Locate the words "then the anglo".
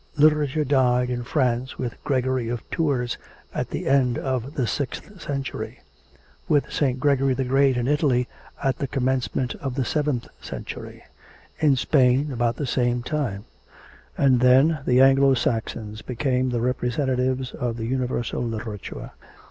14.39-15.35